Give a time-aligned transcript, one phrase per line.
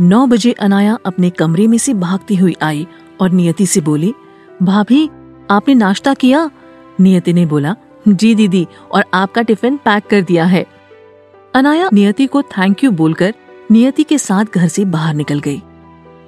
[0.00, 2.86] नौ बजे अनाया अपने कमरे में से भागती हुई आई
[3.20, 4.14] और नियति से बोली,
[4.62, 5.10] भाभी,
[5.50, 6.50] आपने नाश्ता किया?
[7.00, 7.76] नियति ने बोला,
[8.08, 10.66] जी दीदी, और आपका टिफ़िन पैक कर दिया है।
[11.54, 13.34] अनाया नियति को थैंक यू बोलकर
[13.70, 15.62] नियति के साथ घर से बाहर निकल गई।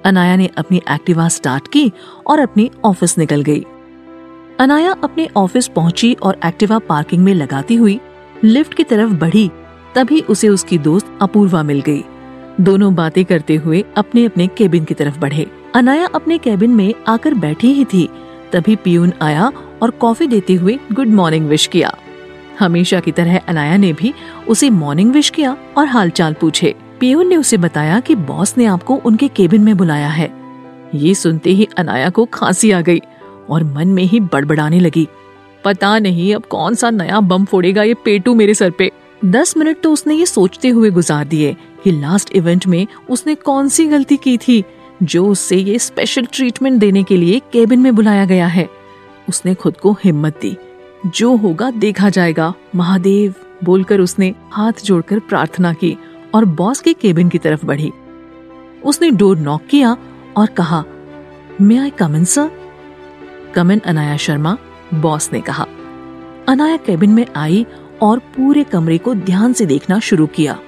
[0.05, 1.91] अनाया ने अपनी एक्टिवा स्टार्ट की
[2.27, 3.65] और अपने ऑफ़िस निकल गई।
[4.59, 7.99] अनाया अपने ऑफ़िस पहुँची और एक्टिवा पार्किंग में लगाती हुई
[8.43, 9.51] लिफ्ट की तरफ़ बढ़ी,
[9.95, 12.03] तभी उसे उसकी दोस्त अपूर्वा मिल गई।
[12.61, 17.33] दोनों बातें करते हुए अपने अपने केबिन की तरफ़ बढ़े। अनाया अपने केबिन में आकर
[17.33, 18.09] बैठी ही थी।
[18.51, 21.97] तभी पियून आया और कॉफ़ी देते हुए गुड मॉर्निंग विश किया।
[22.59, 24.13] हमेशा की तरह अनाया ने भी
[24.47, 28.95] उसे मॉर्निंग विश किया और हालचाल पूछे। पियून ने उसे बताया कि बॉस ने आपको
[28.95, 30.31] उनके केबिन में बुलाया है।
[30.95, 33.01] ये सुनते ही अनाया को खांसी आ गई
[33.49, 35.07] और मन में ही बड़बड़ाने लगी।
[35.63, 38.91] पता नहीं अब कौन सा नया बम फोड़ेगा ये पेटू मेरे सर पे।
[39.25, 41.55] दस मिनट तो उसने ये सोचते हुए गुजार दिए
[41.87, 44.63] कि लास्ट इवेंट में उसने कौन सी गलती की थी,
[45.03, 48.69] जो उससे ये स्पेशल ट्रीटमेंट देने के लिए केबिन में बुलाया गया है?
[49.29, 50.57] उसने खुद को हिम्मत दी।
[51.05, 55.97] जो होगा देखा जाएगा, महादेव, बोलकर उसने हाथ जोड़कर प्रार्थना की
[56.35, 57.91] और बॉस के केबिन की तरफ़ बढ़ी।
[58.85, 59.97] उसने डोर नॉक किया
[60.37, 60.83] और कहा
[61.61, 62.51] may I come in sir
[63.55, 64.57] come in Anaya Sharma
[64.93, 65.67] boss ने कहा।
[66.47, 67.65] अनाया केबिन में आई
[68.01, 70.59] और पूरे कमरे को ध्यान से देखना शुरू किया।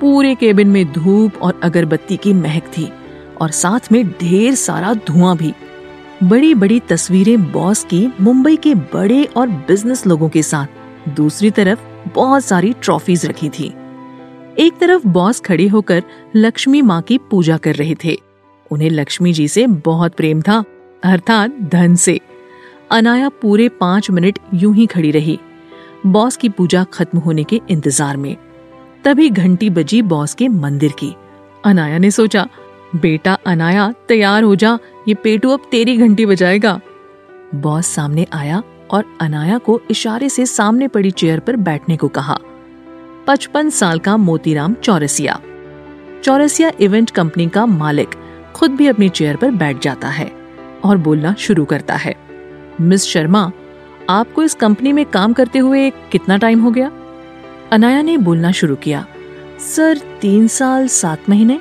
[0.00, 2.88] पूरे केबिन में धूप और अगरबत्ती की महक थी
[3.40, 5.52] और साथ में ढेर सारा धुआँ भी।
[6.22, 11.80] बड़ी बड़ी तस्वीरें बॉस की मुंबई के बड़े और बिज़नेस लोगों के साथ। दूसरी तरफ़
[12.14, 13.72] बहुत सारी ट्रॉफीज रखी थी।
[14.58, 16.02] एक तरफ़ बॉस खड़े होकर
[16.36, 18.16] लक्ष्मी माँ की पूजा कर रहे थे।
[18.70, 20.64] उन्हें लक्ष्मी जी से बहुत प्रेम था,
[21.04, 22.20] अर्थात धन से।
[22.90, 25.38] अनाया पूरे पाँच मिनट यूँ ही खड़ी रही।
[26.06, 28.36] बॉस की पूजा खत्म होने के इंतज़ार में।
[29.06, 31.16] तभी घंटी बजी बॉस के मंदिर की।
[31.64, 32.48] अनाया ने सोचा,
[32.96, 36.80] बेटा अनाया, तैयार हो जा, ये पेटू अब तेरी घंटी बजाएगा।
[37.54, 42.38] बॉस सामने आया और अनाया को इशारे से सामने पड़ी चेयर पर बैठने को कहा।
[43.26, 45.40] पचपन साल का मोतीराम चौरसिया।
[46.24, 48.08] चौरसिया इवेंट कंपनी का मालिक,
[48.54, 50.32] खुद भी अपनी चेयर पर बैठ जाता है
[50.84, 52.14] और बोलना शुरू करता है।
[52.80, 53.52] मिस शर्मा,
[54.10, 56.92] आपको इस कंपनी में काम करते हुए कितना टाइम हो गया?
[57.72, 59.06] अनाया ने बोलना शुरू किया।
[59.60, 61.60] सर, तीन साल, सात महीने?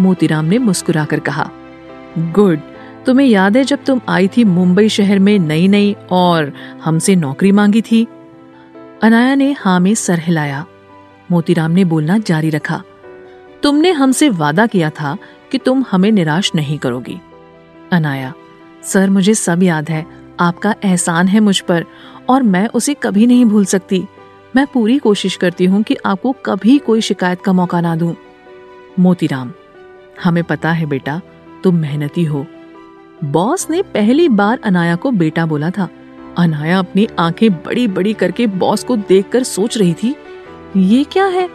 [0.00, 1.50] मोतीराम ने मुस्कुराकर कहा,
[2.18, 2.60] गुड,
[3.06, 6.52] तुम्हें याद है जब तुम आई थी मुंबई शहर में नई नई और
[6.84, 8.06] हमसे नौकरी मांगी थी?
[9.02, 10.64] अनाया ने हाँ में सर हिलाया।
[11.30, 12.82] मोतीराम ने बोलना जारी रखा,
[13.62, 15.16] तुमने हमसे वादा किया था
[15.52, 17.20] कि तुम हमें निराश नहीं करोगी।
[17.92, 18.32] अनाया,
[18.84, 20.06] सर, मुझे सब याद है।
[20.40, 21.84] आपका एहसान है मुझ पर
[22.28, 24.06] और मैं उसे कभी नहीं भूल सकती।
[24.56, 28.16] मैं पूरी कोशिश करती हूँ कि आपको कभी कोई शिकायत का मौका ना दूँ।
[28.98, 29.52] मोतीराम
[30.24, 31.20] हमें पता है बेटा
[31.64, 32.46] तुम मेहनती हो।
[33.24, 35.88] बॉस ने पहली बार अनाया को बेटा बोला था।
[36.38, 40.16] अनाया अपनी आँखें बड़ी बड़ी करके बॉस को देखकर सोच रही थी
[40.76, 41.50] ये क्या है?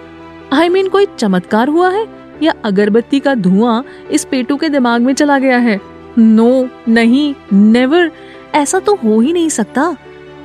[0.54, 2.08] आई I मीन mean, कोई चमत्कार हुआ है?
[2.44, 5.82] या अगरबत्ती का धुआँ इस पेटू के दिमाग में चला गया है?
[6.18, 8.12] नो no, नहीं नेवर
[8.56, 9.96] ऐसा तो हो ही नहीं सकता।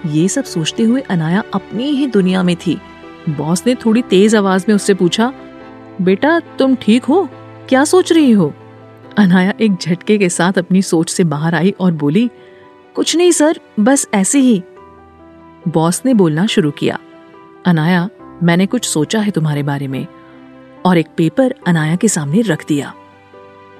[0.07, 2.81] ये सब सोचते हुए अनाया अपनी ही दुनिया में थी।
[3.29, 5.33] बॉस ने थोड़ी तेज आवाज़ में उससे पूछा,
[6.03, 7.29] बेटा, तुम ठीक हो?
[7.69, 8.55] क्या सोच रही हो?
[9.19, 12.31] अनाया एक झटके के साथ अपनी सोच से बाहर आई और बोली,
[12.95, 14.63] कुछ नहीं सर, बस ऐसे ही।
[15.69, 16.99] बॉस ने बोलना शुरू किया।
[17.67, 18.09] अनाया,
[18.43, 20.07] मैंने कुछ सोचा है तुम्हारे बारे में।
[20.85, 22.95] और एक पेपर अनाया के सामने रख दिया।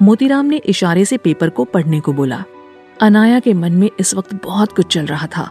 [0.03, 2.45] मोतीराम ने इशारे से पेपर को पढ़ने को बोला।
[3.01, 5.51] अनाया के मन में इस वक्त बहुत कुछ चल रहा था।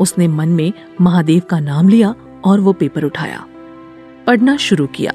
[0.00, 2.14] उसने मन में महादेव का नाम लिया
[2.44, 3.44] और वो पेपर उठाया।
[4.26, 5.12] पढ़ना शुरू किया।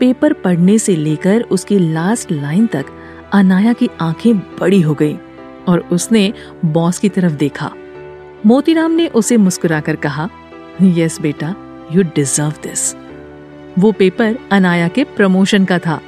[0.00, 2.86] पेपर पढ़ने से लेकर उसकी लास्ट लाइन तक
[3.32, 5.16] अनाया की आँखें बड़ी हो गईं
[5.68, 6.32] और उसने
[6.64, 7.72] बॉस की तरफ़ देखा।
[8.46, 10.28] मोतीराम ने उसे मुस्कुराकर कहा
[10.82, 11.54] यस बेटा
[11.92, 12.96] यू डिजर्व दिस
[13.78, 16.00] वो पेपर अनाया के प्रमोशन का था।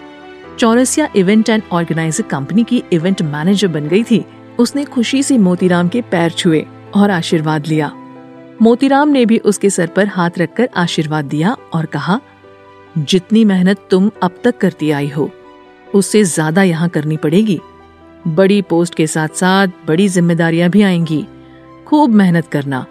[0.58, 4.24] Chaurasia event and organiser company की इवेंट मैनेजर बन गई थी।
[4.58, 7.92] उसने खुशी से मोतीराम के पैर छुए और आशीर्वाद लिया।
[8.62, 12.18] मोतीराम ने भी उसके सर पर हाथ रखकर आशीर्वाद दिया और कहा,
[12.98, 15.28] जितनी मेहनत तुम अब तक करती आई हो,
[15.88, 17.58] उससे ज़्यादा यहाँ करनी पड़ेगी।
[18.28, 21.24] बड़ी पोस्ट के साथ साथ बड़ी जिम्मेदारियाँ भी आएँगी।
[21.86, 22.84] खूब मेहनत करना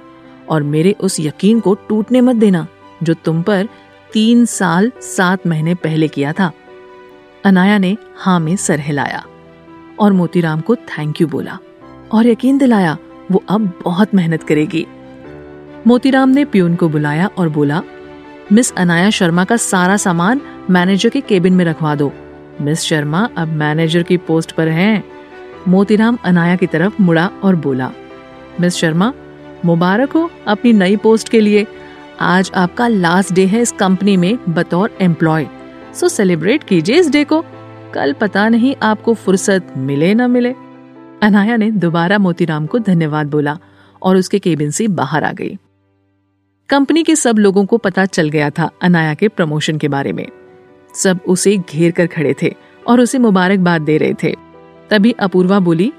[0.50, 2.68] और मेरे उस यकीन को टूटने मत देना,
[3.03, 3.68] जो तुम पर
[4.13, 6.51] तीन साल सात महीने पहले किया था।
[7.45, 9.25] अनाया ने हाँ में सर हिलाया
[10.00, 11.57] और मोतीराम को थैंक यू बोला
[12.12, 12.97] और यकीन दिलाया,
[13.31, 14.88] वो अब बहुत मेहनत करेगी।
[15.88, 17.81] मोतीराम ने प्यून को बुलाया और बोला,
[18.51, 22.12] मिस अनाया शर्मा का सारा सामान मैनेजर के केबिन में रखवा दो।
[22.62, 25.04] मिस शर्मा अब मैनेजर की पोस्ट पर हैं।
[25.68, 27.92] मोतीराम अनाया की तरफ़ मुड़ा और बोला,
[28.62, 29.13] मिस शर्मा,
[29.66, 31.66] मुबारक हो अपनी नई पोस्ट के लिए।
[32.19, 35.48] आज आपका लास्ट डे है इस कंपनी में बतौर एम्प्लॉय।
[35.94, 37.44] सो सेलिब्रेट कीजिए इस डे को।
[37.94, 40.54] कल पता नहीं आपको फुर्सत मिले ना मिले।
[41.24, 43.57] अनाया ने दोबारा मोतीराम को धन्यवाद बोला
[44.01, 45.57] और उसके केबिन से बाहर आ गई।
[46.71, 50.27] कंपनी के सब लोगों को पता चल गया था अनाया के प्रमोशन के बारे में।
[50.95, 52.53] सब उसे घेर कर खड़े थे
[52.88, 54.35] और उसे मुबारकबाद दे रहे थे।
[54.89, 55.91] तभी अपूर्वा बोली,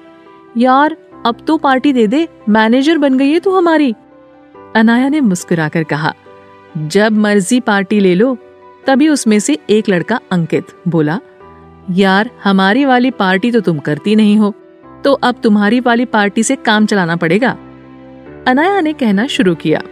[0.56, 0.96] यार,
[1.26, 3.94] अब तो पार्टी दे दे, मैनेजर बन गई है तू हमारी।
[4.76, 6.14] अनाया ने मुस्कुराकर कहा,
[6.76, 8.36] जब मर्ज़ी पार्टी ले लो।
[8.86, 11.20] तभी उसमें से एक लड़का अंकित बोला,
[11.90, 14.54] यार, हमारी वाली पार्टी तो तुम करती नहीं हो
[15.04, 17.56] तो अब तुम्हारी वाली पार्टी से काम चलाना पड़ेगा?
[18.48, 19.82] अनाया ने कहना शुरू किया।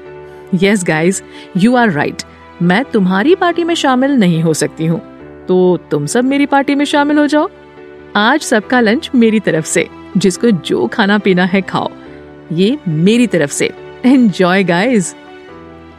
[0.55, 1.23] Yes guys
[1.57, 2.23] you are right
[2.63, 5.01] मैं तुम्हारी पार्टी में शामिल नहीं हो सकती हूँ।
[5.49, 7.49] तो तुम सब मेरी पार्टी में शामिल हो जाओ।
[8.17, 11.89] आज सबका लंच मेरी तरफ़ से। जिसको जो खाना पीना है खाओ।
[12.53, 13.71] ये मेरी तरफ़ से।
[14.07, 15.15] एंजॉय गाइज़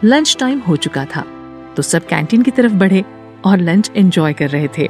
[0.04, 1.26] लंच टाइम हो चुका था।
[1.76, 3.06] तो सब कैंटीन की तरफ़ बढ़े
[3.46, 4.90] और लंच एंजॉय कर रहे थे।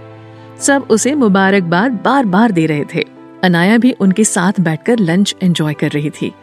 [0.59, 3.05] सब उसे मुबारकबाद बार बार दे रहे थे।
[3.43, 6.33] अनाया भी उनके साथ बैठकर लंच एंजॉय कर रही थी।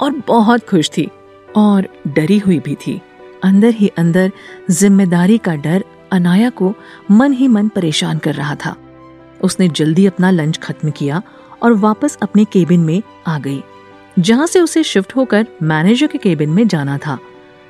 [0.00, 1.10] और बहुत खुश थी।
[1.58, 3.00] और डरी हुई भी थी।
[3.44, 4.30] अंदर ही अंदर
[4.70, 6.74] ज़िम्मेदारी का डर अनाया को
[7.10, 8.74] मन ही मन परेशान कर रहा था।
[9.40, 11.22] उसने जल्दी अपना लंच खत्म किया
[11.62, 13.62] और वापस अपने केबिन में आ गई,
[14.18, 17.18] जहाँ से उसे शिफ्ट होकर मैनेजर के केबिन में जाना था।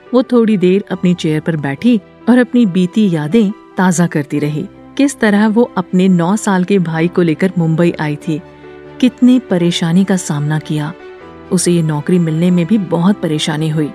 [0.07, 1.97] वो थोड़ी देर अपनी चेयर पर बैठी
[2.29, 7.09] और अपनी बीती यादें ताज़ा करती रही, किस तरह वो अपने नौ साल के भाई
[7.09, 8.41] को लेकर मुंबई आई थी,
[9.01, 10.93] कितनी परेशानी का सामना किया
[11.53, 13.91] उसे ये नौकरी मिलने में भी बहुत परेशानी हुई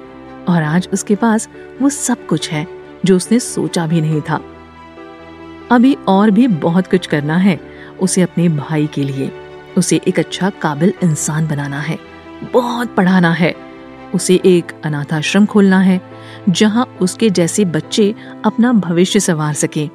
[0.49, 1.47] और आज उसके पास
[1.81, 2.65] वो सब कुछ है,
[3.05, 4.39] जो उसने सोचा भी नहीं था।
[5.71, 7.59] अभी और भी बहुत कुछ करना है
[8.01, 9.31] उसे अपने भाई के लिए।
[9.77, 11.97] उसे एक अच्छा काबिल इंसान बनाना है,
[12.53, 13.53] बहुत पढ़ाना है।
[14.15, 15.99] उसे एक अनाथाश्रम खोलना है,
[16.49, 18.13] जहाँ उसके जैसे बच्चे
[18.45, 19.87] अपना भविष्य संवार सके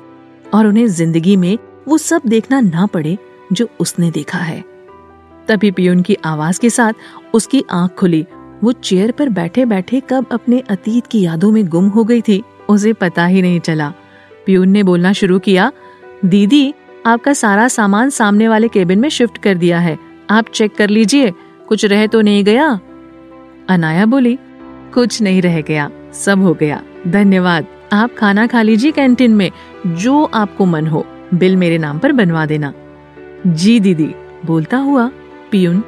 [0.55, 1.57] और उन्हें ज़िंदगी में
[1.89, 3.17] वो सब देखना ना पड़े
[3.53, 4.63] जो उसने देखा है।
[5.49, 6.93] तभी पियून की आवाज़ के साथ
[7.35, 8.27] उसकी आँख खुली।
[8.65, 12.43] वो चेयर पर बैठे बैठे कब अपने अतीत की यादों में गुम हो गई थी,
[12.69, 13.93] उसे पता ही नहीं चला।
[14.47, 15.73] पियून ने बोलना शुरू किया,
[16.25, 16.75] दीदी,
[17.07, 19.99] आपका सारा सामान सामने वाले केबिन में शिफ्ट कर दिया है।
[20.31, 21.33] आप चेक कर लीजिए,
[21.69, 22.81] कुछ रह तो नहीं गया?
[23.69, 24.39] अनाया बोली,
[24.95, 29.51] कुछ नहीं रह गया, सब हो गया। धन्यवाद, आप खाना खा लीजिए कैंटीन में,
[29.87, 32.73] जो आपको मन हो, बिल मेरे नाम पर बनवा देना।
[33.47, 34.15] जी दीदी,
[34.47, 35.11] बोलता हुआ
[35.51, 35.83] पियून